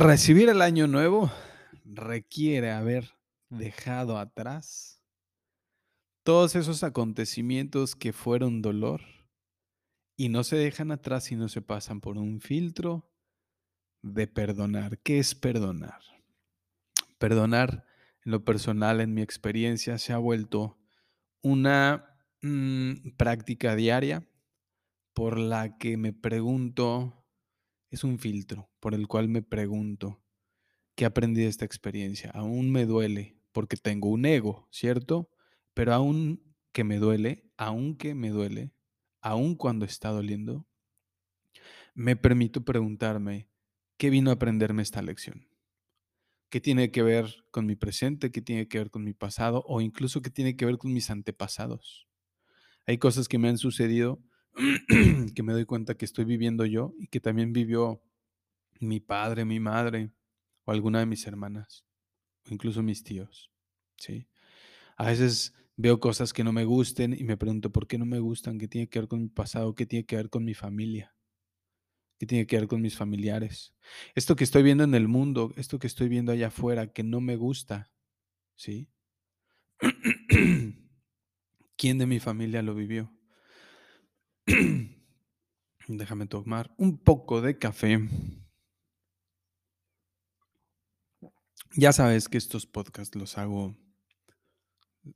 [0.00, 1.28] Recibir el año nuevo
[1.84, 3.16] requiere haber
[3.48, 5.02] dejado atrás
[6.22, 9.00] todos esos acontecimientos que fueron dolor
[10.16, 13.10] y no se dejan atrás y no se pasan por un filtro
[14.00, 15.00] de perdonar.
[15.00, 16.00] ¿Qué es perdonar?
[17.18, 17.84] Perdonar
[18.24, 20.78] en lo personal, en mi experiencia, se ha vuelto
[21.42, 24.24] una mm, práctica diaria
[25.12, 27.18] por la que me pregunto,
[27.90, 30.22] es un filtro por el cual me pregunto,
[30.94, 32.30] ¿qué aprendí de esta experiencia?
[32.30, 35.30] Aún me duele porque tengo un ego, ¿cierto?
[35.74, 36.42] Pero aún
[36.72, 38.72] que me duele, aunque me duele,
[39.20, 40.66] aún cuando está doliendo,
[41.94, 43.48] me permito preguntarme,
[43.96, 45.48] ¿qué vino a aprenderme esta lección?
[46.50, 48.30] ¿Qué tiene que ver con mi presente?
[48.30, 49.64] ¿Qué tiene que ver con mi pasado?
[49.66, 52.08] O incluso qué tiene que ver con mis antepasados.
[52.86, 54.22] Hay cosas que me han sucedido
[55.34, 58.02] que me doy cuenta que estoy viviendo yo y que también vivió
[58.80, 60.12] mi padre, mi madre
[60.64, 61.84] o alguna de mis hermanas
[62.48, 63.50] o incluso mis tíos.
[63.96, 64.28] ¿sí?
[64.96, 68.18] A veces veo cosas que no me gusten y me pregunto por qué no me
[68.20, 71.14] gustan, qué tiene que ver con mi pasado, qué tiene que ver con mi familia,
[72.18, 73.74] qué tiene que ver con mis familiares.
[74.14, 77.20] Esto que estoy viendo en el mundo, esto que estoy viendo allá afuera, que no
[77.20, 77.90] me gusta,
[78.56, 78.90] ¿sí?
[81.76, 83.17] ¿Quién de mi familia lo vivió?
[85.88, 88.00] Déjame tomar un poco de café.
[91.76, 93.76] Ya sabes que estos podcasts los hago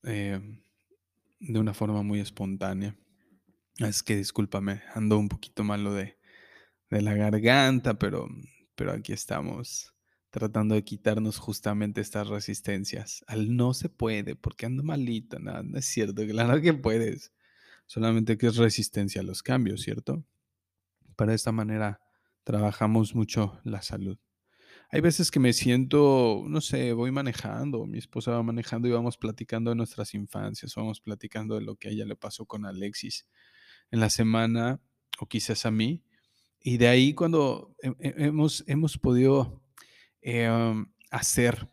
[0.04, 0.40] eh,
[1.40, 2.96] de una forma muy espontánea.
[3.78, 6.18] Es que discúlpame, ando un poquito malo de,
[6.90, 8.28] de la garganta, pero,
[8.74, 9.94] pero aquí estamos
[10.30, 13.24] tratando de quitarnos justamente estas resistencias.
[13.26, 17.32] Al no se puede, porque ando malito, nada, no es cierto, claro que puedes.
[17.92, 20.24] Solamente que es resistencia a los cambios, ¿cierto?
[21.14, 22.00] Para esta manera
[22.42, 24.16] trabajamos mucho la salud.
[24.90, 29.18] Hay veces que me siento, no sé, voy manejando, mi esposa va manejando y vamos
[29.18, 33.28] platicando de nuestras infancias, vamos platicando de lo que a ella le pasó con Alexis
[33.90, 34.80] en la semana
[35.20, 36.02] o quizás a mí.
[36.60, 39.62] Y de ahí cuando hemos, hemos podido
[40.22, 41.68] em, hacer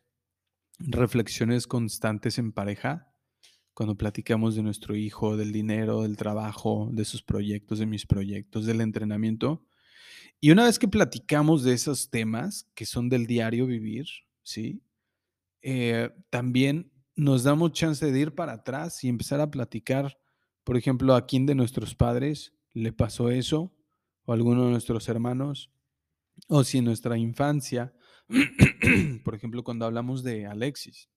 [0.79, 3.08] reflexiones constantes en pareja,
[3.79, 8.65] cuando platicamos de nuestro hijo, del dinero, del trabajo, de sus proyectos, de mis proyectos,
[8.65, 9.63] del entrenamiento,
[10.41, 14.07] y una vez que platicamos de esos temas que son del diario vivir,
[14.43, 14.83] ¿sí?
[15.61, 20.19] Eh, también nos damos chance de ir para atrás y empezar a platicar,
[20.65, 23.73] por ejemplo, a quién de nuestros padres le pasó eso,
[24.25, 25.71] o a alguno de nuestros hermanos,
[26.49, 27.93] o si en nuestra infancia,
[29.23, 31.07] por ejemplo, cuando hablamos de Alexis,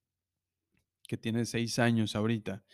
[1.06, 2.64] que tiene seis años ahorita,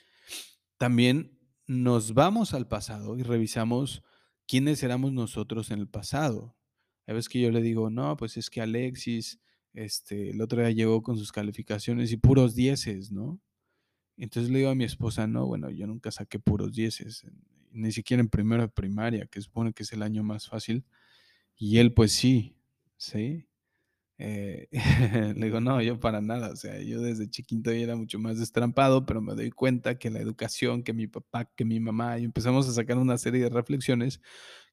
[0.76, 4.02] también nos vamos al pasado y revisamos
[4.46, 6.56] quiénes éramos nosotros en el pasado.
[7.06, 9.40] A veces que yo le digo, no, pues es que Alexis,
[9.72, 13.40] este, el otro día llegó con sus calificaciones y puros dieces, ¿no?
[14.16, 17.24] Entonces le digo a mi esposa, no, bueno, yo nunca saqué puros dieces,
[17.70, 20.84] ni siquiera en primero de primaria, que supone que es el año más fácil.
[21.56, 22.56] Y él, pues sí,
[22.96, 23.47] sí.
[24.20, 24.68] Eh,
[25.36, 29.06] le digo, no, yo para nada, o sea, yo desde chiquito era mucho más destrampado,
[29.06, 32.68] pero me doy cuenta que la educación, que mi papá, que mi mamá, y empezamos
[32.68, 34.20] a sacar una serie de reflexiones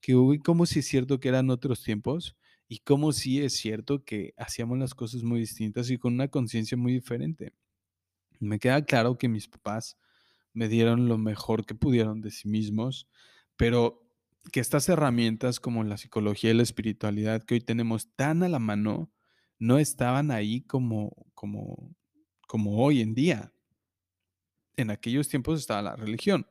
[0.01, 2.35] que, uy, como si es cierto que eran otros tiempos
[2.67, 6.77] y como si es cierto que hacíamos las cosas muy distintas y con una conciencia
[6.77, 7.53] muy diferente.
[8.39, 9.97] Me queda claro que mis papás
[10.53, 13.07] me dieron lo mejor que pudieron de sí mismos,
[13.57, 14.01] pero
[14.51, 18.59] que estas herramientas como la psicología y la espiritualidad que hoy tenemos tan a la
[18.59, 19.11] mano,
[19.59, 21.95] no estaban ahí como, como,
[22.47, 23.53] como hoy en día.
[24.77, 26.47] En aquellos tiempos estaba la religión.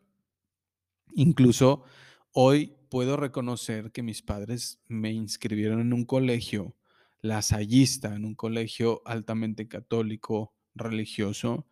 [1.12, 1.84] Incluso
[2.32, 6.76] hoy puedo reconocer que mis padres me inscribieron en un colegio
[7.20, 11.66] lasallista, en un colegio altamente católico, religioso,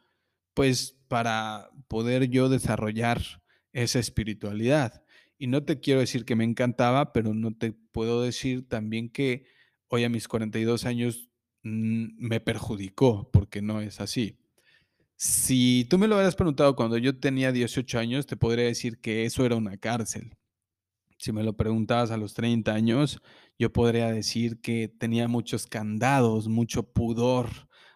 [0.54, 3.22] pues para poder yo desarrollar
[3.72, 5.04] esa espiritualidad.
[5.38, 9.44] Y no te quiero decir que me encantaba, pero no te puedo decir también que
[9.93, 11.29] hoy a mis 42 años
[11.65, 14.39] mm, me perjudicó, porque no es así.
[15.17, 19.27] Si tú me lo hubieras preguntado cuando yo tenía 18 años, te podría decir que
[19.27, 20.35] eso era una cárcel.
[21.19, 23.21] Si me lo preguntabas a los 30 años,
[23.59, 27.50] yo podría decir que tenía muchos candados, mucho pudor,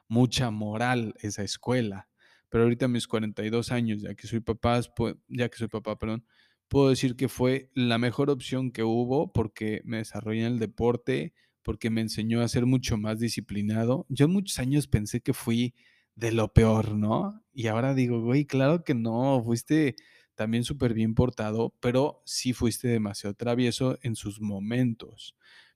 [0.07, 2.09] mucha moral esa escuela.
[2.51, 4.83] Pero ahorita a mis 42 años, ya que soy papá,
[5.29, 6.27] ya que soy papá, perdón,
[6.69, 11.33] puedo decir que fue la mejor opción que hubo porque me desarrollé en el deporte,
[11.67, 14.07] porque me enseñó a ser mucho más disciplinado.
[14.09, 15.75] Yo muchos años pensé que fui
[16.15, 17.43] de lo peor, ¿no?
[17.53, 19.97] Y ahora digo, güey, claro que no, fuiste
[20.37, 25.35] también súper bien portado, pero sí fuiste demasiado travieso en sus momentos.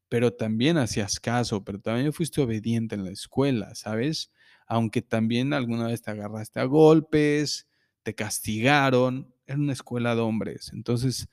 [0.09, 4.33] pero también hacías caso, pero también fuiste obediente en la escuela, ¿sabes?
[4.69, 7.69] Aunque también alguna vez te agarraste a golpes,
[8.05, 11.29] te castigaron, era una escuela de hombres, entonces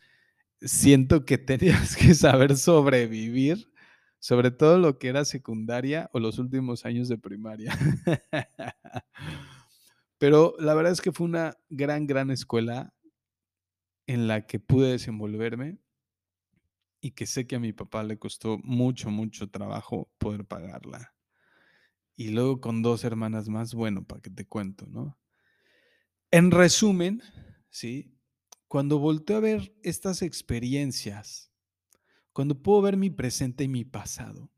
[0.61, 3.69] siento que tenías que saber sobrevivir,
[4.19, 7.77] sobre todo lo que era secundaria o los últimos años de primaria.
[10.17, 12.93] Pero la verdad es que fue una gran, gran escuela
[14.07, 15.77] en la que pude desenvolverme
[17.01, 21.13] y que sé que a mi papá le costó mucho, mucho trabajo poder pagarla.
[22.15, 25.19] Y luego con dos hermanas más, bueno, para que te cuento, ¿no?
[26.31, 27.21] En resumen,
[27.69, 28.17] ¿sí?
[28.67, 31.51] Cuando volteo a ver estas experiencias,
[32.37, 34.51] cuando puedo ver mi presente y mi pasado,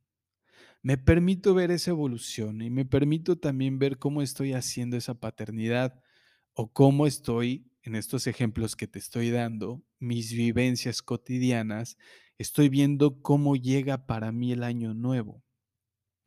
[0.81, 6.03] me permito ver esa evolución y me permito también ver cómo estoy haciendo esa paternidad
[6.51, 11.97] o cómo estoy, en estos ejemplos que te estoy dando, mis vivencias cotidianas,
[12.37, 15.41] estoy viendo cómo llega para mí el año nuevo.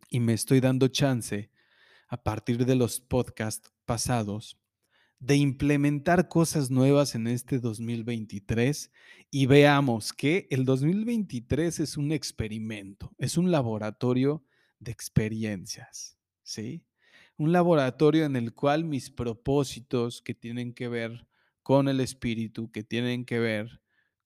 [0.08, 1.50] Y me estoy dando chance,
[2.08, 4.58] a partir de los podcasts pasados,
[5.22, 8.90] de implementar cosas nuevas en este 2023
[9.34, 14.44] y veamos que el 2023 es un experimento, es un laboratorio
[14.78, 16.84] de experiencias, ¿sí?
[17.38, 21.26] Un laboratorio en el cual mis propósitos que tienen que ver
[21.62, 23.80] con el espíritu, que tienen que ver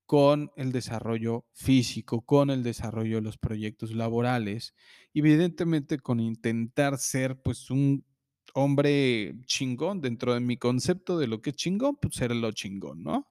[0.06, 4.74] con el desarrollo físico, con el desarrollo de los proyectos laborales,
[5.14, 8.04] evidentemente con intentar ser pues un
[8.54, 13.04] hombre chingón dentro de mi concepto de lo que es chingón, pues ser lo chingón,
[13.04, 13.28] ¿no?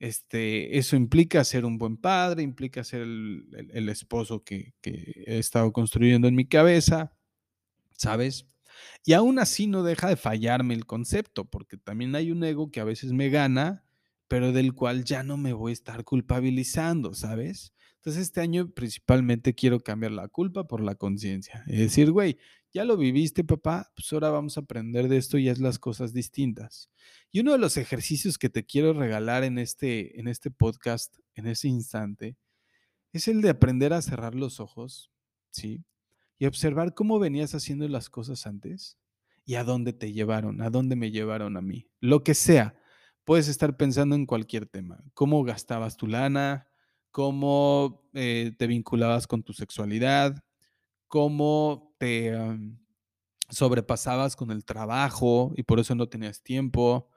[0.00, 5.72] Este, eso implica ser un buen padre, implica ser el, esposo que, que he estado
[5.72, 7.16] construyendo en mi cabeza,
[7.92, 8.46] ¿sabes?
[9.04, 12.80] Y aún así no deja de fallarme el concepto, porque también hay un ego que
[12.80, 13.84] a veces me gana
[14.30, 17.74] pero del cual ya no me voy a estar culpabilizando, ¿sabes?
[17.96, 21.64] Entonces este año principalmente quiero cambiar la culpa por la conciencia.
[21.66, 22.38] Es decir, güey,
[22.72, 26.12] ya lo viviste, papá, pues ahora vamos a aprender de esto y haz las cosas
[26.12, 26.88] distintas.
[27.32, 31.46] Y uno de los ejercicios que te quiero regalar en este, en este podcast, en
[31.46, 32.36] ese instante,
[33.12, 35.10] es el de aprender a cerrar los ojos,
[35.50, 35.84] ¿sí?
[36.38, 38.98] Y observar cómo venías haciendo las cosas antes
[39.44, 41.88] y a dónde te llevaron, a dónde me llevaron a mí.
[42.00, 42.76] Lo que sea,
[43.24, 45.02] puedes estar pensando en cualquier tema.
[45.12, 46.68] ¿Cómo gastabas tu lana?
[47.10, 50.42] ¿Cómo eh, te vinculabas con tu sexualidad?
[51.10, 52.32] ¿Cómo te
[53.48, 57.10] sobrepasabas con el trabajo y por eso no tenías tiempo?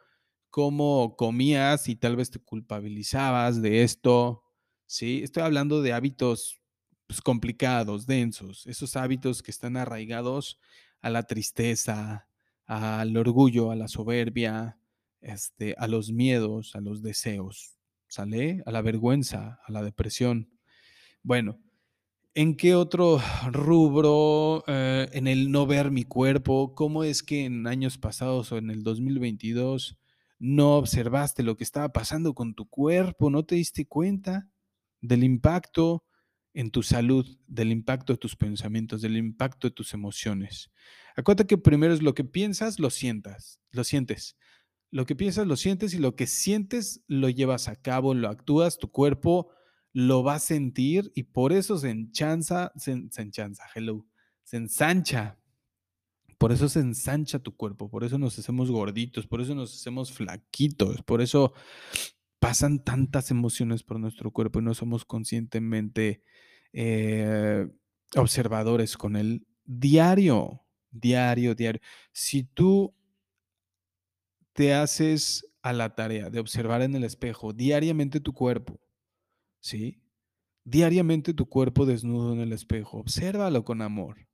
[0.50, 4.46] ¿Cómo comías y tal vez te culpabilizabas de esto?
[4.88, 5.22] ¿Sí?
[5.22, 6.60] Estoy hablando de hábitos
[7.06, 10.60] pues, complicados, densos, esos hábitos que están arraigados
[11.00, 12.28] a la tristeza,
[12.66, 14.80] al orgullo, a la soberbia,
[15.22, 18.64] este, a los miedos, a los deseos, ¿sale?
[18.66, 20.50] A la vergüenza, a la depresión.
[21.22, 21.60] Bueno,
[22.36, 23.22] ¿en qué otro
[23.52, 28.58] rubro, eh, en el no ver mi cuerpo, cómo es que en años pasados o
[28.58, 29.98] en el 2022
[30.40, 34.50] no observaste lo que estaba pasando con tu cuerpo, no te diste cuenta
[35.02, 36.04] del impacto
[36.54, 40.72] en tu salud, del impacto de tus pensamientos, del impacto de tus emociones?
[41.16, 44.36] Acuérdate que primero es lo que piensas, lo sientas, lo sientes.
[44.92, 48.78] Lo que piensas lo sientes y lo que sientes lo llevas a cabo, lo actúas,
[48.78, 49.50] tu cuerpo
[49.94, 54.06] lo va a sentir y por eso se enchanza, se, se enchanza, hello,
[54.44, 55.38] se ensancha.
[56.38, 60.12] Por eso se ensancha tu cuerpo, por eso nos hacemos gorditos, por eso nos hacemos
[60.12, 61.54] flaquitos, por eso
[62.40, 66.22] pasan tantas emociones por nuestro cuerpo y no somos conscientemente
[66.74, 67.70] eh,
[68.16, 71.80] observadores con él diario, diario, diario.
[72.12, 72.94] Si tú
[74.52, 78.83] te haces a la tarea de observar en el espejo diariamente tu cuerpo,
[79.64, 80.02] ¿sí?
[80.66, 84.28] Diariamente tu cuerpo desnudo en el espejo, obsérvalo con amor.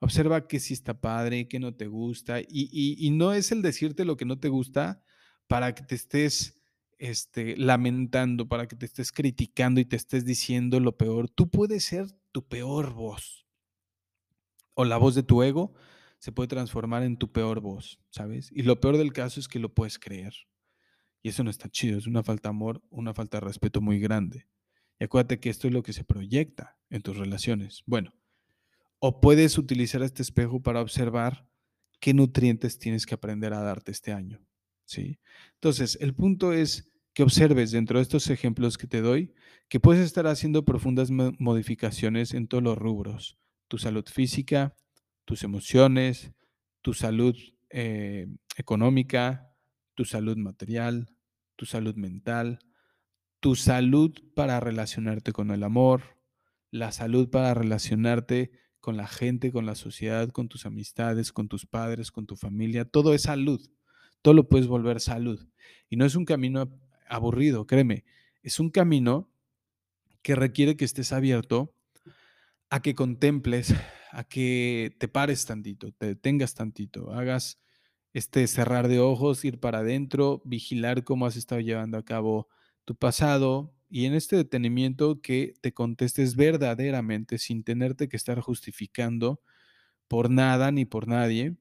[0.00, 2.40] Observa que si está padre, que no te gusta.
[2.40, 5.02] Y, no es el decirte lo que no te gusta
[5.46, 6.62] para que te estés
[6.98, 11.30] este, lamentando, para que te estés criticando y te estés diciendo lo peor.
[11.30, 13.46] Tú puedes ser tu peor voz.
[14.74, 15.72] O la voz de tu ego
[16.18, 18.50] se puede transformar en tu peor voz, ¿sabes?
[18.52, 20.34] Y lo peor del caso es que lo puedes creer.
[21.26, 23.98] Y eso no está chido, es una falta de amor, una falta de respeto muy
[23.98, 24.46] grande.
[25.00, 27.82] Y acuérdate que esto es lo que se proyecta en tus relaciones.
[27.84, 28.14] Bueno,
[29.00, 31.50] o puedes utilizar este espejo para observar
[31.98, 34.40] qué nutrientes tienes que aprender a darte este año,
[34.84, 35.18] ¿sí?
[35.54, 39.34] Entonces, el punto es que observes dentro de estos ejemplos que te doy
[39.68, 44.76] que puedes estar haciendo profundas modificaciones en todos los rubros, tu salud física,
[45.24, 46.30] tus emociones,
[46.82, 47.34] tu salud
[47.70, 49.52] eh, económica,
[49.96, 51.15] tu salud material,
[51.56, 52.60] tu salud mental,
[53.40, 56.16] tu salud para relacionarte con el amor,
[56.70, 61.66] la salud para relacionarte con la gente, con la sociedad, con tus amistades, con tus
[61.66, 62.84] padres, con tu familia.
[62.84, 63.60] Todo es salud.
[64.22, 65.44] Todo lo puedes volver salud.
[65.88, 66.70] Y no es un camino
[67.08, 68.04] aburrido, créeme.
[68.42, 69.28] Es un camino
[70.22, 71.74] que requiere que estés abierto
[72.70, 73.74] a que contemples,
[74.12, 77.58] a que te pares tantito, te detengas tantito, hagas
[78.16, 82.48] este cerrar de ojos, ir para adentro, vigilar cómo has estado llevando a cabo
[82.86, 89.42] tu pasado y en este detenimiento que te contestes verdaderamente sin tenerte que estar justificando
[90.08, 91.58] por nada ni por nadie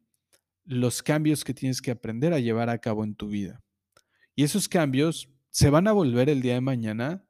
[0.63, 3.61] los cambios que tienes que aprender a llevar a cabo en tu vida.
[4.33, 7.25] Y esos cambios se van a volver el día de mañana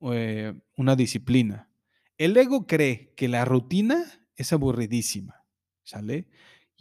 [0.00, 1.70] eh, una disciplina.
[2.18, 4.04] El ego cree que la rutina
[4.34, 5.44] es aburridísima,
[5.84, 6.26] ¿sale?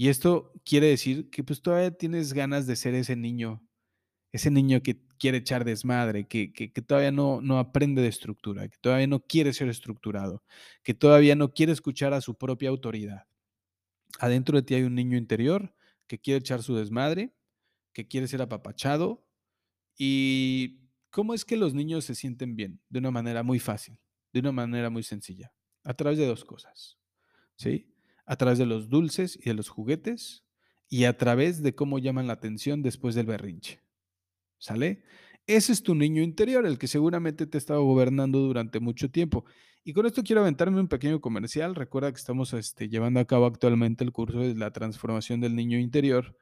[0.04, 3.66] Y esto quiere decir que pues todavía tienes ganas de ser ese niño,
[4.34, 8.76] ese niño que quiere echar desmadre, que, que, todavía no, no aprende de estructura, que
[8.82, 10.44] todavía no quiere ser estructurado,
[10.84, 13.28] que todavía no quiere escuchar a su propia autoridad.
[14.20, 15.74] Adentro de ti hay un niño interior
[16.06, 17.34] que quiere echar su desmadre,
[17.94, 19.26] que quiere ser apapachado.
[19.98, 20.82] ¿Y
[21.12, 22.82] cómo es que los niños se sienten bien?
[22.90, 23.98] De una manera muy fácil,
[24.34, 25.54] de una manera muy sencilla,
[25.86, 26.98] a través de dos cosas.
[27.56, 27.93] ¿Sí?
[28.26, 30.44] A través de los dulces y de los juguetes
[30.90, 33.82] y a través de cómo llaman la atención después del berrinche.
[34.58, 35.04] ¿Sale?
[35.48, 39.44] Ese es tu niño interior, el que seguramente te ha estado gobernando durante mucho tiempo.
[39.84, 41.76] Y con esto quiero aventarme un pequeño comercial.
[41.76, 45.78] Recuerda que estamos este, llevando a cabo actualmente el curso de la transformación del niño
[45.78, 46.38] interior,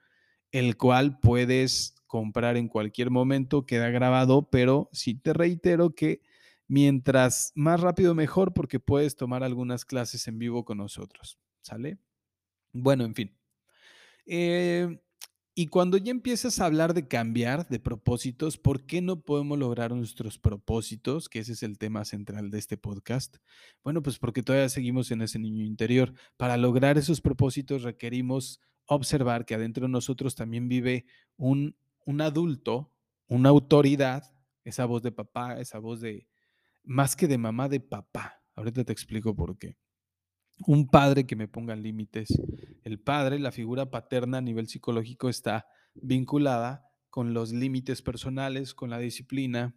[0.52, 6.22] el cual puedes comprar en cualquier momento, queda grabado, pero sí te reitero que
[6.68, 11.40] mientras más rápido mejor porque puedes tomar algunas clases en vivo con nosotros.
[11.62, 12.00] ¿Sale?
[12.74, 13.32] Bueno, en fin.
[14.26, 15.00] Eh,
[15.54, 19.94] y cuando ya empiezas a hablar de cambiar de propósitos, ¿por qué no podemos lograr
[19.94, 21.28] nuestros propósitos?
[21.28, 23.38] Que ese es el tema central de este podcast.
[23.84, 26.14] Bueno, pues porque todavía seguimos en ese niño interior.
[26.38, 31.76] Para lograr esos propósitos requerimos observar que adentro de nosotros también vive un,
[32.06, 32.92] un adulto,
[33.28, 34.24] una autoridad,
[34.64, 36.28] esa voz de papá, esa voz de,
[36.84, 38.42] más que de mamá, de papá.
[38.56, 39.76] Ahorita te explico por qué
[40.68, 42.30] un padre que me ponga límites.
[42.84, 48.90] El padre, la figura paterna a nivel psicológico está vinculada con los límites personales, con
[48.90, 49.76] la disciplina,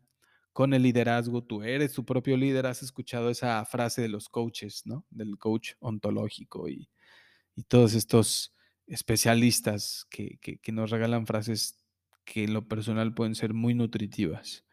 [0.53, 1.43] con el liderazgo.
[1.43, 2.67] Tú eres tu propio líder.
[2.67, 5.05] Has escuchado esa frase de los coaches, ¿no?
[5.11, 6.88] Del coach ontológico y,
[7.69, 8.53] todos estos
[8.88, 11.85] especialistas que, que nos regalan frases
[12.25, 14.64] que en lo personal pueden ser muy nutritivas.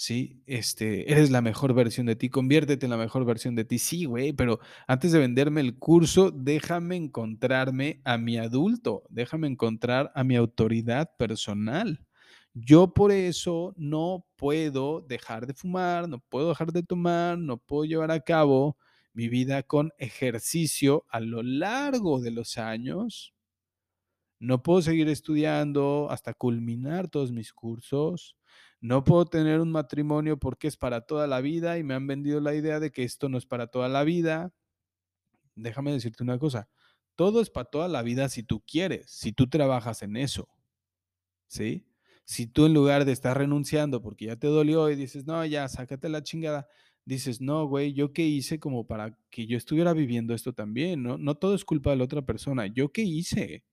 [0.00, 0.42] ¿Sí?
[0.46, 3.78] Este, eres la mejor versión de ti, conviértete en la mejor versión de ti.
[3.78, 10.10] Sí, güey, pero antes de venderme el curso, déjame encontrarme a mi adulto, déjame encontrar
[10.14, 12.06] a mi autoridad personal.
[12.54, 17.84] Yo por eso no puedo dejar de fumar, no puedo dejar de tomar, no puedo
[17.84, 18.78] llevar a cabo
[19.12, 23.34] mi vida con ejercicio a lo largo de los años.
[24.38, 28.39] No puedo seguir estudiando hasta culminar todos mis cursos
[28.80, 32.40] no puedo tener un matrimonio porque es para toda la vida y me han vendido
[32.40, 34.52] la idea de que esto no es para toda la vida.
[35.54, 36.68] Déjame decirte una cosa,
[37.14, 40.48] todo es para toda la vida si tú quieres, si tú trabajas en eso.
[41.48, 41.86] ¿Sí?
[42.24, 45.68] Si tú en lugar de estar renunciando porque ya te dolió y dices, no, ya,
[45.68, 46.68] sácate la chingada,
[47.04, 51.02] dices, no, güey, ¿yo qué hice como para que yo estuviera viviendo esto también?
[51.02, 52.66] No, no todo es culpa de la otra persona.
[52.68, 53.64] ¿Yo qué hice?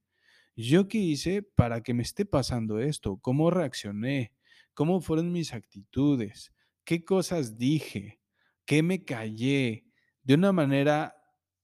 [0.56, 3.18] ¿Yo qué hice para que me esté pasando esto?
[3.18, 4.34] ¿Cómo reaccioné?
[4.78, 6.54] Cómo fueron mis actitudes,
[6.84, 8.22] qué cosas dije,
[8.64, 9.88] qué me callé,
[10.22, 11.16] de una manera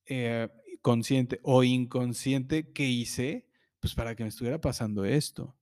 [0.08, 0.50] eh,
[0.82, 3.48] consciente o inconsciente que hice,
[3.80, 5.56] pues para que me estuviera pasando esto.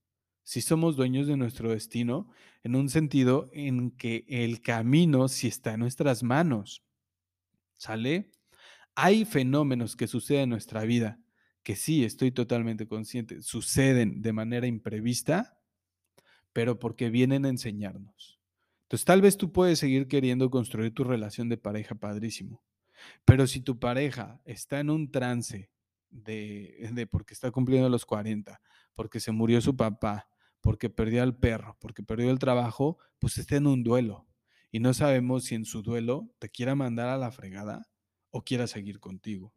[0.43, 2.29] Si somos dueños de nuestro destino,
[2.63, 6.85] en un sentido en que el camino sí está en nuestras manos.
[7.73, 8.31] ¿Sale?
[8.95, 11.19] Hay fenómenos que suceden en nuestra vida
[11.63, 15.60] que sí, estoy totalmente consciente, suceden de manera imprevista,
[16.53, 18.39] pero porque vienen a enseñarnos.
[18.83, 22.63] Entonces, tal vez tú puedes seguir queriendo construir tu relación de pareja padrísimo,
[23.25, 25.71] pero si tu pareja está en un trance
[26.09, 28.61] de, de porque está cumpliendo los 40,
[28.93, 30.27] porque se murió su papá,
[30.59, 34.27] porque perdió al perro, porque perdió el trabajo, pues está en un duelo.
[34.71, 37.89] Y no sabemos si en su duelo te quiera mandar a la fregada
[38.29, 39.53] o quiera seguir contigo.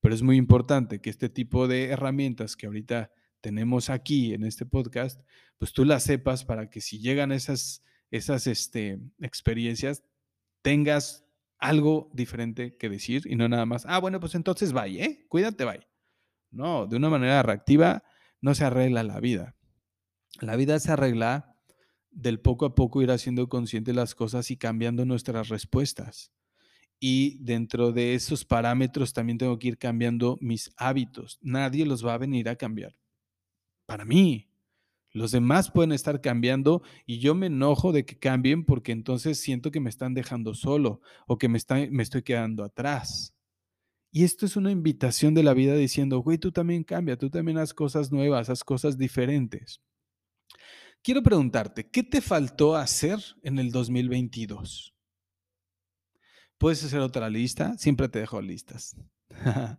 [0.00, 4.66] Pero es muy importante que este tipo de herramientas que ahorita tenemos aquí en este
[4.66, 5.20] podcast,
[5.60, 10.02] pues tú las sepas para que si llegan esas, esas este, experiencias,
[10.62, 11.26] tengas
[11.58, 15.26] algo diferente que decir y no nada más, ah, bueno, pues entonces vaya, ¿eh?
[15.28, 15.86] Cuídate, vaya.
[16.50, 18.02] No, de una manera reactiva
[18.40, 19.54] no se arregla la vida.
[20.40, 21.54] La vida se arregla
[22.10, 26.32] del poco a poco ir haciendo consciente las cosas y cambiando nuestras respuestas.
[27.02, 31.38] y dentro de esos parámetros también tengo que ir cambiando mis hábitos.
[31.42, 32.94] Nadie los va a venir a cambiar.
[33.86, 34.49] Para mí,
[35.12, 39.70] los demás pueden estar cambiando y yo me enojo de que cambien porque entonces siento
[39.70, 41.58] que me están dejando solo o que me,
[41.90, 43.34] me estoy quedando atrás.
[44.12, 47.58] Y esto es una invitación de la vida diciendo, güey, tú también cambia, tú también
[47.58, 49.80] haz cosas nuevas, haz cosas diferentes.
[51.02, 54.94] Quiero preguntarte, ¿qué te faltó hacer en el 2022?
[56.58, 58.96] Puedes hacer otra lista, siempre te dejo listas.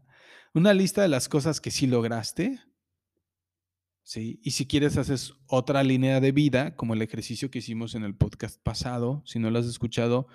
[0.53, 2.59] Una lista de las cosas que sí lograste.
[4.03, 4.39] ¿Sí?
[4.43, 8.15] Y si quieres, haces otra línea de vida, como el ejercicio que hicimos en el
[8.15, 9.23] podcast pasado.
[9.25, 10.27] Si no lo has escuchado,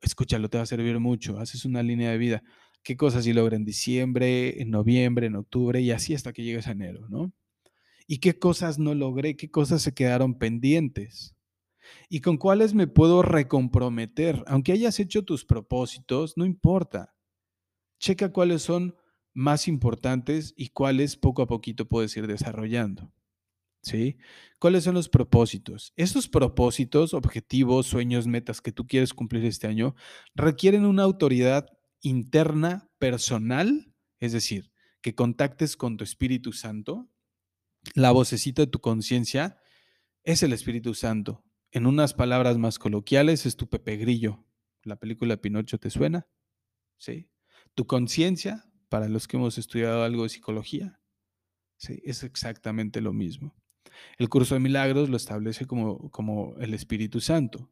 [0.00, 1.38] escúchalo, te va a servir mucho.
[1.38, 2.42] Haces una línea de vida.
[2.82, 6.66] ¿Qué cosas sí logré en diciembre, en noviembre, en octubre y así hasta que llegues
[6.68, 7.32] a enero, ¿no?
[8.06, 9.36] ¿Y qué cosas no logré?
[9.36, 11.34] ¿Qué cosas se quedaron pendientes?
[12.10, 14.44] ¿Y con cuáles me puedo recomprometer?
[14.46, 17.14] Aunque hayas hecho tus propósitos, no importa.
[17.98, 18.94] Checa cuáles son
[19.34, 23.12] más importantes y cuáles poco a poquito puedes ir desarrollando.
[23.82, 24.16] ¿Sí?
[24.58, 25.92] ¿Cuáles son los propósitos?
[25.96, 29.94] Esos propósitos, objetivos, sueños, metas que tú quieres cumplir este año
[30.34, 31.66] requieren una autoridad
[32.00, 34.72] interna, personal, es decir,
[35.02, 37.10] que contactes con tu Espíritu Santo.
[37.94, 39.58] La vocecita de tu conciencia
[40.22, 44.46] es el Espíritu Santo en unas palabras más coloquiales, es tu Pepe Grillo.
[44.84, 46.28] ¿La película Pinocho te suena?
[46.98, 47.28] ¿Sí?
[47.74, 51.00] Tu conciencia, para los que hemos estudiado algo de psicología,
[51.78, 52.00] ¿sí?
[52.04, 53.52] es exactamente lo mismo.
[54.18, 57.68] El curso de milagros lo establece como, como el Espíritu Santo.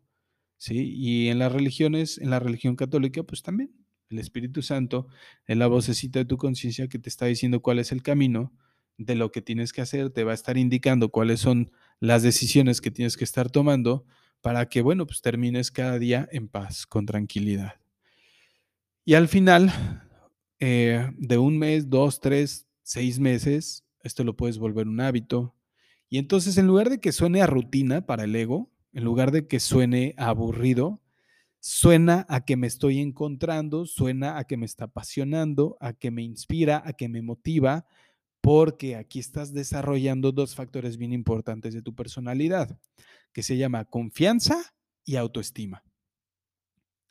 [0.56, 0.92] ¿sí?
[0.96, 3.72] Y en las religiones, en la religión católica, pues también.
[4.10, 5.06] El Espíritu Santo
[5.46, 8.52] es la vocecita de tu conciencia que te está diciendo cuál es el camino
[8.98, 12.80] de lo que tienes que hacer, te va a estar indicando cuáles son las decisiones
[12.80, 14.04] que tienes que estar tomando
[14.40, 17.74] para que, bueno, pues termines cada día en paz, con tranquilidad.
[19.04, 19.72] Y al final
[20.64, 25.56] eh, de un mes, dos, tres, seis meses, esto lo puedes volver un hábito.
[26.08, 29.48] Y entonces, en lugar de que suene a rutina para el ego, en lugar de
[29.48, 31.02] que suene aburrido,
[31.58, 36.22] suena a que me estoy encontrando, suena a que me está apasionando, a que me
[36.22, 37.84] inspira, a que me motiva,
[38.40, 42.78] porque aquí estás desarrollando dos factores bien importantes de tu personalidad,
[43.32, 45.82] que se llama confianza y autoestima.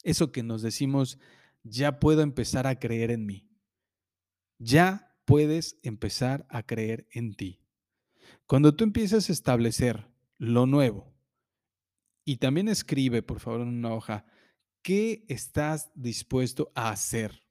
[0.03, 1.19] Eso que nos decimos,
[1.63, 3.49] ya puedo empezar a creer en mí.
[4.57, 7.63] Ya puedes empezar a creer en ti.
[8.45, 11.11] Cuando tú empiezas a establecer lo nuevo,
[12.23, 14.25] y también escribe, por favor, en una hoja,
[14.81, 17.47] ¿qué estás dispuesto a hacer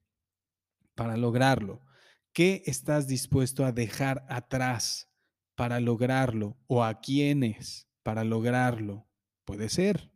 [0.94, 1.84] para lograrlo?
[2.32, 5.10] ¿Qué estás dispuesto a dejar atrás
[5.56, 6.56] para lograrlo?
[6.68, 9.08] ¿O a quiénes para lograrlo?
[9.44, 10.12] Puede ser,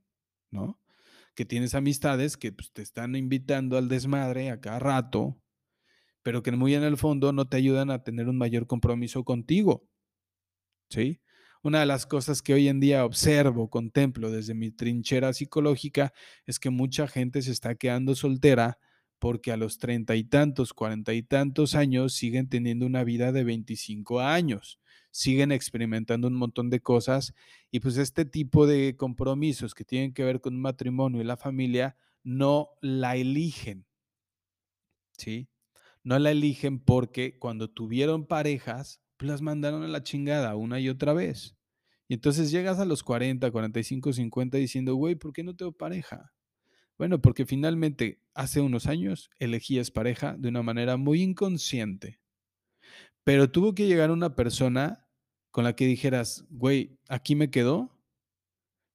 [0.51, 0.81] ¿no?
[1.35, 5.41] Que tienes amistades que pues, te están invitando al desmadre a cada rato,
[6.23, 9.89] pero que muy en el fondo no te ayudan a tener un mayor compromiso contigo.
[10.89, 11.21] ¿Sí?
[11.63, 16.13] Una de las cosas que hoy en día observo, contemplo desde mi trinchera psicológica
[16.45, 18.79] es que mucha gente se está quedando soltera
[19.19, 23.45] porque a los treinta y tantos, cuarenta y tantos años siguen teniendo una vida de
[23.45, 24.79] 25 años,
[25.15, 27.35] siguen experimentando un montón de cosas
[27.71, 31.37] y pues este tipo de compromisos que tienen que ver con un matrimonio y la
[31.37, 33.87] familia no la eligen,
[35.17, 35.49] ¿sí?
[36.03, 40.89] No la eligen porque cuando tuvieron parejas, pues las mandaron a la chingada una y
[40.89, 41.57] otra vez.
[42.09, 46.33] Y entonces llegas a los 40, 45, 50 diciendo, güey, ¿por qué no tengo pareja?
[46.99, 52.19] Bueno, porque finalmente hace unos años elegías pareja de una manera muy inconsciente,
[53.23, 55.04] pero tuvo que llegar una persona
[55.55, 57.97] con la que dijeras, güey, aquí me quedó,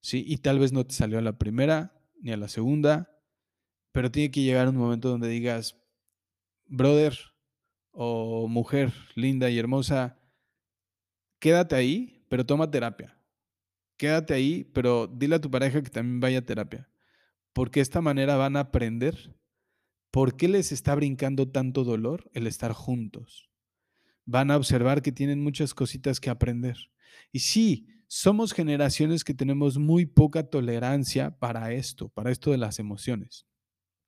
[0.01, 0.25] ¿sí?
[0.27, 3.09] Y tal vez no te salió a la primera ni a la segunda,
[3.93, 5.79] pero tiene que llegar un momento donde digas,
[6.65, 7.17] brother
[7.91, 10.19] o mujer linda y hermosa,
[11.39, 13.17] quédate ahí, pero toma terapia.
[13.97, 16.89] Quédate ahí, pero dile a tu pareja que también vaya a terapia
[17.53, 19.35] porque de esta manera van a aprender
[20.11, 23.48] por qué les está brincando tanto dolor el estar juntos.
[24.29, 26.77] Van a observar que tienen muchas cositas que aprender.
[27.31, 32.77] Y sí, somos generaciones que tenemos muy poca tolerancia para esto, para esto de las
[32.77, 33.47] emociones.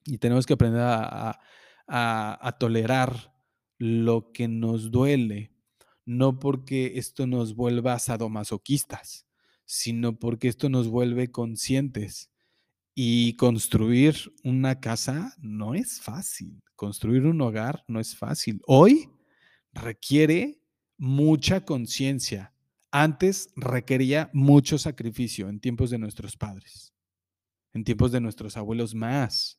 [0.06, 1.40] Y tenemos que aprender a,
[1.88, 3.34] a tolerar
[3.80, 5.56] lo que nos duele,
[6.06, 9.26] no porque esto nos vuelva sadomasoquistas,
[9.66, 12.32] sino porque esto nos vuelve conscientes
[12.94, 16.62] y construir una casa no es fácil.
[16.76, 18.62] Construir un hogar no es fácil.
[18.68, 19.10] Hoy
[19.74, 20.62] requiere
[20.98, 22.54] mucha conciencia.
[22.92, 26.94] Antes requería mucho sacrificio en tiempos de nuestros padres,
[27.74, 29.58] en tiempos de nuestros abuelos más.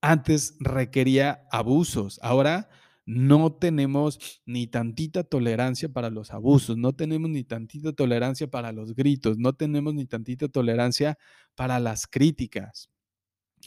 [0.00, 2.68] Antes requería abusos, ahora
[3.06, 8.94] no tenemos ni tantita tolerancia para los abusos, no tenemos ni tantita tolerancia para los
[8.94, 11.16] gritos, no tenemos ni tantita tolerancia
[11.54, 12.90] para las críticas.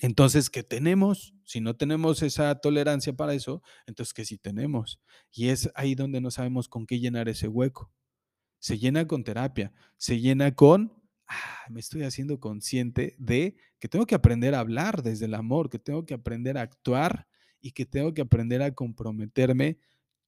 [0.01, 1.33] Entonces, ¿qué tenemos?
[1.43, 5.01] Si no tenemos esa tolerancia para eso, entonces, ¿qué sí tenemos?
[5.31, 7.91] Y es ahí donde no sabemos con qué llenar ese hueco.
[8.59, 10.93] Se llena con terapia, se llena con,
[11.27, 15.69] ah, me estoy haciendo consciente de que tengo que aprender a hablar desde el amor,
[15.69, 17.27] que tengo que aprender a actuar
[17.59, 19.79] y que tengo que aprender a comprometerme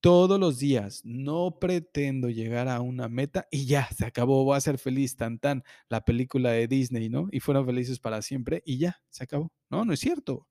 [0.04, 1.00] todos los días.
[1.06, 5.40] No pretendo llegar a una meta y ya, se acabó, voy a ser feliz, tan
[5.40, 7.30] tan, la película de Disney, ¿no?
[7.32, 9.54] Y fueron felices para siempre y ya, se acabó.
[9.70, 10.46] No, no es cierto.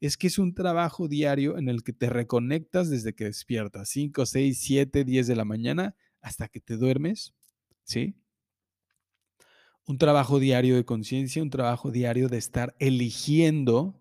[0.00, 4.26] Es que es un trabajo diario en el que te reconectas desde que despiertas, 5,
[4.26, 7.32] 6, 7, 10 de la mañana hasta que te duermes,
[7.84, 8.16] ¿sí?
[9.86, 13.98] Un trabajo diario de conciencia, un trabajo diario de estar eligiendo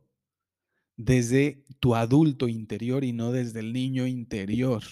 [0.96, 4.84] desde tu adulto interior y no desde el niño interior.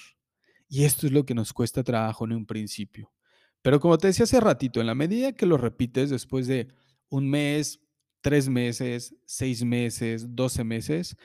[0.68, 3.12] Y esto es lo que nos cuesta trabajo en un principio.
[3.62, 6.70] Pero como te decía hace ratito, en la medida que lo repites después de
[7.10, 7.80] un mes,
[8.22, 11.16] tres meses, seis meses, doce meses,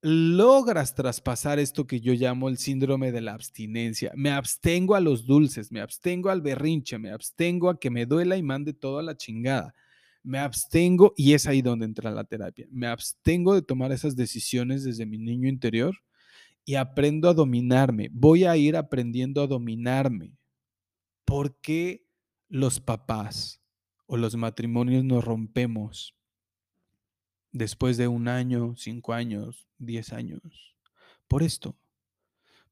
[0.00, 4.12] logras traspasar esto que yo llamo el síndrome de la abstinencia.
[4.16, 8.36] Me abstengo a los dulces, me abstengo al berrinche, me abstengo a que me duela
[8.36, 9.74] y mande todo a la chingada
[10.22, 14.84] me abstengo, y es ahí donde entra la terapia, me abstengo de tomar esas decisiones
[14.84, 15.96] desde mi niño interior
[16.64, 18.08] y aprendo a dominarme.
[18.12, 20.36] Voy a ir aprendiendo a dominarme.
[21.24, 22.06] ¿Por qué
[22.48, 23.60] los papás
[24.06, 26.14] o los matrimonios nos rompemos
[27.50, 30.76] después de un año, cinco años, diez años?
[31.26, 31.76] Por esto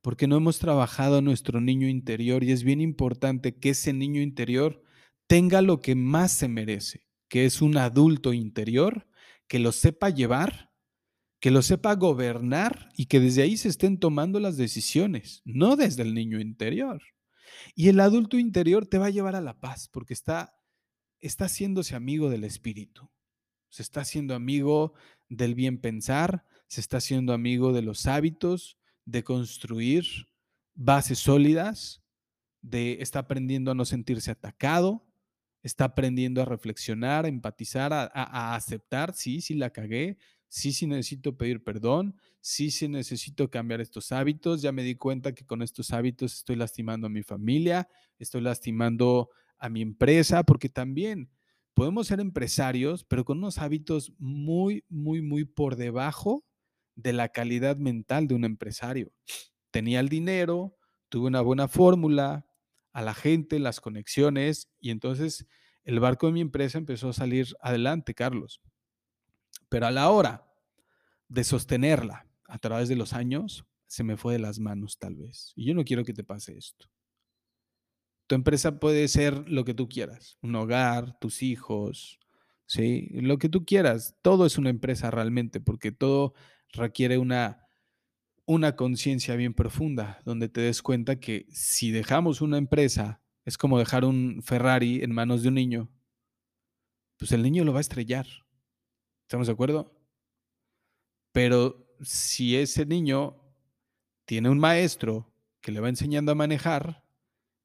[0.03, 4.83] porque no hemos trabajado nuestro niño interior y es bien importante que ese niño interior
[5.27, 9.07] tenga lo que más se merece, que es un adulto interior,
[9.47, 10.73] que lo sepa llevar,
[11.38, 16.03] que lo sepa gobernar y que desde ahí se estén tomando las decisiones, no desde
[16.03, 17.01] el niño interior.
[17.75, 20.61] Y el adulto interior te va a llevar a la paz porque está,
[21.21, 23.11] está haciéndose amigo del espíritu,
[23.69, 24.95] se está haciendo amigo
[25.29, 30.05] del bien pensar, se está haciendo amigo de los hábitos, de construir
[30.75, 32.03] bases sólidas,
[32.61, 35.07] de está aprendiendo a no sentirse atacado,
[35.62, 40.16] está aprendiendo a reflexionar, a empatizar, a, aceptar, sí, sí la cagué,
[40.49, 45.35] sí, sí necesito pedir perdón, sí, sí necesito cambiar estos hábitos, ya me di cuenta
[45.35, 50.68] que con estos hábitos estoy lastimando a mi familia, estoy lastimando a mi empresa, porque
[50.68, 51.31] también
[51.75, 56.44] podemos ser empresarios, pero con unos hábitos muy, muy, muy por debajo
[56.94, 59.12] de la calidad mental de un empresario.
[59.70, 60.77] Tenía el dinero,
[61.09, 62.46] tuve una buena fórmula,
[62.92, 65.46] a la gente, las conexiones, y entonces
[65.85, 68.61] el barco de mi empresa empezó a salir adelante, Carlos.
[69.68, 70.46] Pero a la hora
[71.29, 75.53] de sostenerla a través de los años, se me fue de las manos tal vez.
[75.57, 76.88] Y yo no quiero que te pase esto.
[78.26, 82.20] Tu empresa puede ser lo que tú quieras, un hogar, tus hijos,
[82.66, 83.09] ¿sí?
[83.12, 84.16] Lo que tú quieras.
[84.22, 86.35] Todo es una empresa realmente, porque todo
[86.72, 87.66] requiere una
[88.51, 93.79] una conciencia bien profunda, donde te des cuenta que si dejamos una empresa, es como
[93.79, 95.89] dejar un Ferrari en manos de un niño,
[97.17, 98.27] pues el niño lo va a estrellar.
[99.23, 99.97] ¿Estamos de acuerdo?
[101.31, 103.41] Pero si ese niño
[104.25, 107.05] tiene un maestro que le va enseñando a manejar,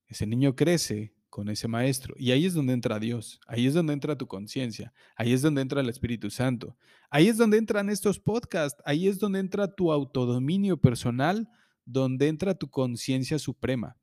[0.05, 2.15] ese niño crece con ese maestro.
[2.17, 5.61] Y ahí es donde entra Dios, ahí es donde entra tu conciencia, ahí es donde
[5.61, 6.77] entra el Espíritu Santo,
[7.09, 11.49] ahí es donde entran estos podcasts, ahí es donde entra tu autodominio personal,
[11.83, 13.97] donde entra tu conciencia suprema,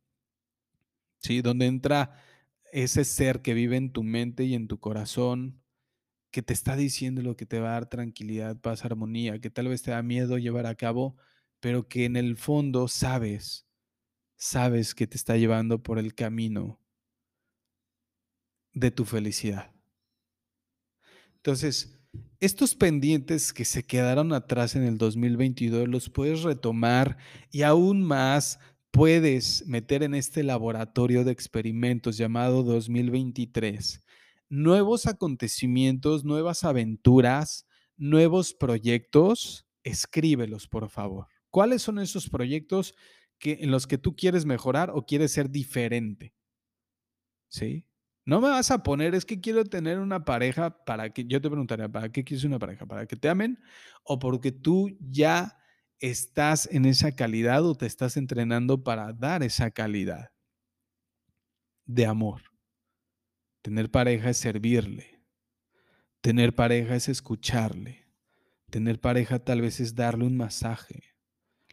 [1.21, 1.41] ¿sí?
[1.41, 2.23] Donde entra
[2.71, 5.59] ese ser que vive en tu mente y en tu corazón,
[6.31, 9.69] que te está diciendo lo que te va a dar tranquilidad, paz, armonía, que tal
[9.69, 11.17] vez te da miedo llevar a cabo,
[11.61, 13.67] pero que en el fondo sabes,
[14.37, 16.82] sabes que te está llevando por el camino
[18.73, 19.73] de tu felicidad.
[21.37, 21.99] Entonces,
[22.41, 27.17] estos pendientes que se quedaron atrás en el 2022 los puedes retomar
[27.51, 28.59] y aún más
[28.91, 34.03] puedes meter en este laboratorio de experimentos llamado 2023
[34.53, 39.67] nuevos acontecimientos, nuevas aventuras, nuevos proyectos.
[39.83, 41.27] Escríbelos, por favor.
[41.49, 42.95] ¿Cuáles son esos proyectos
[43.39, 46.35] que, en los que tú quieres mejorar o quieres ser diferente?
[47.49, 47.87] ¿Sí?
[48.25, 51.49] No me vas a poner, es que quiero tener una pareja para que, yo te
[51.49, 52.87] preguntaría, ¿para qué quieres una pareja?
[52.87, 53.59] ¿Para que te amen
[54.05, 55.59] o porque tú ya
[55.99, 60.31] estás en esa calidad o te estás entrenando para dar esa calidad
[61.85, 62.43] de amor?
[63.63, 65.21] Tener pareja es servirle.
[66.21, 68.07] Tener pareja es escucharle.
[68.71, 71.03] Tener pareja tal vez es darle un masaje,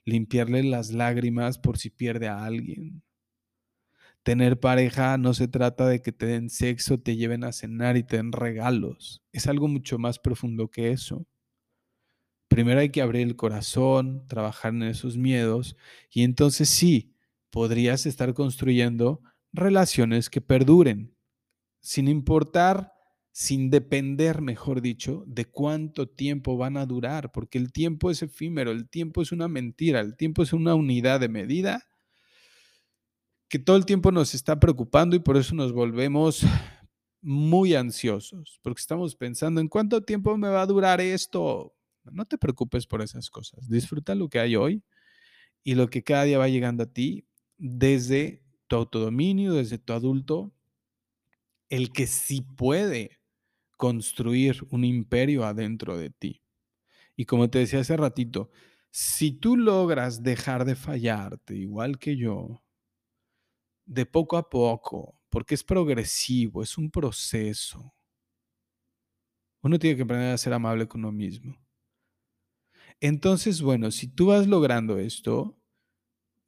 [0.03, 3.03] limpiarle las lágrimas por si pierde a alguien.
[4.23, 8.03] Tener pareja no se trata de que te den sexo, te lleven a cenar y
[8.03, 9.23] te den regalos.
[9.32, 11.25] Es algo mucho más profundo que eso.
[12.49, 15.77] Primero hay que abrir el corazón, trabajar en esos miedos
[16.12, 17.15] y entonces sí,
[17.51, 19.21] podrías estar construyendo
[19.53, 21.15] relaciones que perduren,
[21.79, 22.91] sin importar
[23.32, 28.71] sin depender, mejor dicho, de cuánto tiempo van a durar, porque el tiempo es efímero,
[28.71, 31.88] el tiempo es una mentira, el tiempo es una unidad de medida
[33.49, 36.45] que todo el tiempo nos está preocupando y por eso nos volvemos
[37.21, 41.75] muy ansiosos, porque estamos pensando en cuánto tiempo me va a durar esto.
[42.03, 44.83] No te preocupes por esas cosas, disfruta lo que hay hoy
[45.63, 47.25] y lo que cada día va llegando a ti
[47.57, 50.53] desde tu autodominio, desde tu adulto,
[51.69, 53.19] el que sí puede
[53.77, 56.43] construir un imperio adentro de ti.
[57.15, 58.49] Y como te decía hace ratito,
[58.91, 62.63] si tú logras dejar de fallarte, igual que yo,
[63.89, 67.91] de poco a poco, porque es progresivo, es un proceso.
[69.63, 71.58] Uno tiene que aprender a ser amable con uno mismo.
[73.02, 75.58] Entonces, bueno, si tú vas logrando esto,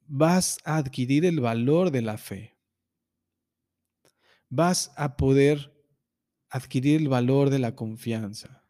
[0.06, 2.56] vas a adquirir el valor de la fe.
[4.48, 5.74] Vas a poder
[6.48, 8.64] adquirir el valor de la confianza.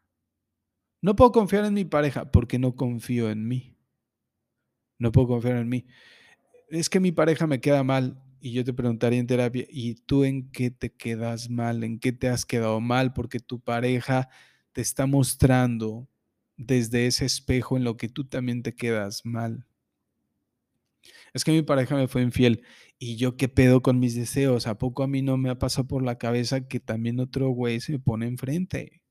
[0.99, 3.77] No puedo confiar en mi pareja porque no confío en mí.
[4.97, 5.85] No puedo confiar en mí.
[6.69, 10.25] Es que mi pareja me queda mal y yo te preguntaría en terapia, ¿y tú
[10.25, 11.81] en qué te quedas mal?
[11.85, 13.13] ¿En qué te has quedado mal?
[13.13, 14.27] Porque tu pareja
[14.73, 16.09] te está mostrando
[16.57, 19.65] desde ese espejo en lo que tú también te quedas mal.
[21.33, 22.63] Es que mi pareja me fue infiel
[22.99, 24.67] y yo qué pedo con mis deseos.
[24.67, 27.79] ¿A poco a mí no me ha pasado por la cabeza que también otro güey
[27.79, 29.01] se me pone enfrente?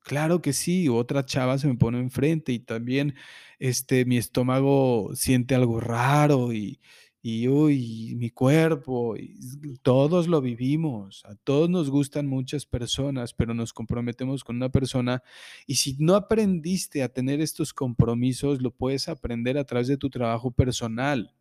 [0.00, 3.14] Claro que sí, otra chava se me pone enfrente y también
[3.60, 6.80] este, mi estómago siente algo raro y,
[7.20, 13.54] y uy, mi cuerpo, y todos lo vivimos, a todos nos gustan muchas personas, pero
[13.54, 15.22] nos comprometemos con una persona
[15.66, 20.10] y si no aprendiste a tener estos compromisos, lo puedes aprender a través de tu
[20.10, 21.34] trabajo personal,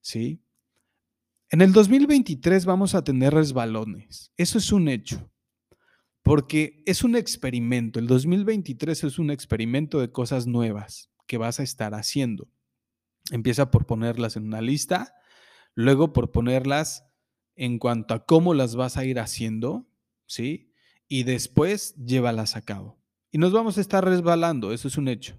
[0.00, 0.40] ¿sí?
[1.50, 5.30] En el 2023 vamos a tener resbalones, eso es un hecho,
[6.22, 11.64] porque es un experimento, el 2023 es un experimento de cosas nuevas que vas a
[11.64, 12.48] estar haciendo.
[13.30, 15.14] Empieza por ponerlas en una lista,
[15.74, 17.04] luego por ponerlas
[17.54, 19.86] en cuanto a cómo las vas a ir haciendo,
[20.26, 20.72] ¿sí?
[21.08, 23.00] Y después llévalas a cabo.
[23.30, 25.38] Y nos vamos a estar resbalando, eso es un hecho.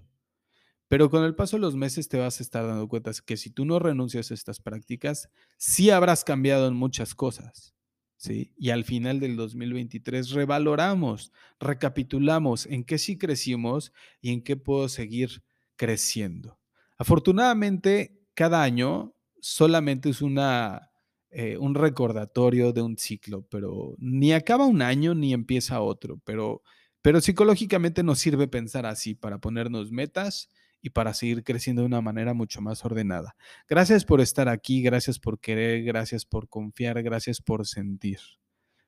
[0.88, 3.50] Pero con el paso de los meses te vas a estar dando cuenta que si
[3.50, 7.74] tú no renuncias a estas prácticas, sí habrás cambiado en muchas cosas.
[8.16, 8.52] ¿sí?
[8.56, 14.88] Y al final del 2023 revaloramos, recapitulamos en qué sí crecimos y en qué puedo
[14.88, 15.42] seguir
[15.76, 16.58] creciendo.
[16.98, 20.90] Afortunadamente, cada año solamente es una,
[21.30, 26.62] eh, un recordatorio de un ciclo, pero ni acaba un año ni empieza otro, pero,
[27.02, 30.48] pero psicológicamente nos sirve pensar así para ponernos metas
[30.80, 33.36] y para seguir creciendo de una manera mucho más ordenada.
[33.68, 38.18] Gracias por estar aquí, gracias por querer, gracias por confiar, gracias por sentir.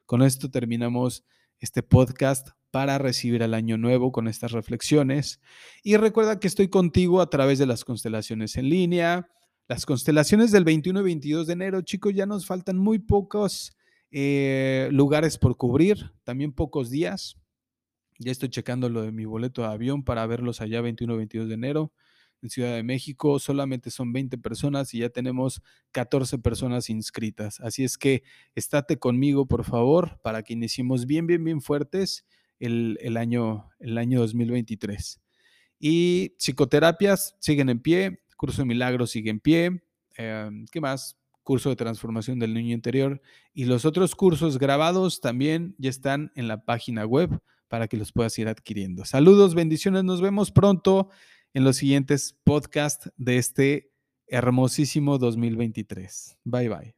[0.05, 1.25] Con esto terminamos
[1.61, 5.41] este podcast para recibir el año nuevo con estas reflexiones.
[5.83, 9.29] Y recuerda que estoy contigo a través de las constelaciones en línea.
[9.69, 13.77] Las constelaciones del 21 y 22 de enero, chicos, ya nos faltan muy pocos
[14.11, 17.37] eh, lugares por cubrir, también pocos días.
[18.19, 21.49] Ya estoy checando lo de mi boleto de avión para verlos allá 21 y 22
[21.49, 21.93] de enero
[22.47, 23.39] en Ciudad de México.
[23.39, 25.61] Solamente son 20 personas y ya tenemos
[25.93, 27.61] 14 personas inscritas.
[27.61, 28.23] Así es que
[28.55, 32.25] estate conmigo, por favor, para que iniciemos bien, bien, bien fuertes
[32.59, 35.21] el, año, el año 2023.
[35.79, 39.83] Y psicoterapias siguen en pie, curso de milagros sigue en pie.
[40.17, 41.19] Em, ¿Qué más?
[41.43, 43.21] Curso de transformación del niño interior.
[43.53, 48.13] Y los otros cursos grabados también ya están en la página web para que los
[48.13, 49.05] puedas ir adquiriendo.
[49.05, 51.11] Saludos, bendiciones, nos vemos pronto
[51.57, 53.91] en los siguientes podcasts de este
[54.27, 56.37] hermosísimo 2023.
[56.45, 56.96] Bye bye.